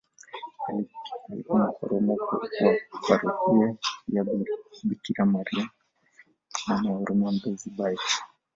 [1.29, 2.79] Alikuwa paroko wa parokia
[4.07, 4.25] ya
[4.83, 5.69] Bikira maria
[6.67, 8.19] Mama wa huruma mbezi baech